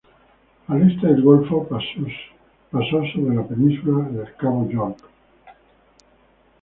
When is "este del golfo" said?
0.91-1.67